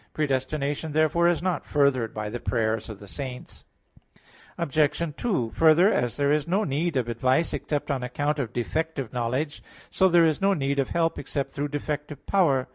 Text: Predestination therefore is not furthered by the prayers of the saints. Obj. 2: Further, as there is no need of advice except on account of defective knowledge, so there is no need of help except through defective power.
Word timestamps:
Predestination 0.15 0.93
therefore 0.93 1.27
is 1.27 1.43
not 1.43 1.63
furthered 1.63 2.11
by 2.11 2.27
the 2.29 2.39
prayers 2.39 2.89
of 2.89 2.99
the 2.99 3.07
saints. 3.07 3.65
Obj. 4.57 4.99
2: 5.15 5.51
Further, 5.51 5.91
as 5.93 6.17
there 6.17 6.31
is 6.31 6.47
no 6.47 6.63
need 6.63 6.97
of 6.97 7.07
advice 7.07 7.53
except 7.53 7.91
on 7.91 8.01
account 8.01 8.39
of 8.39 8.51
defective 8.51 9.13
knowledge, 9.13 9.61
so 9.91 10.09
there 10.09 10.25
is 10.25 10.41
no 10.41 10.55
need 10.55 10.79
of 10.79 10.89
help 10.89 11.19
except 11.19 11.53
through 11.53 11.67
defective 11.67 12.25
power. 12.25 12.67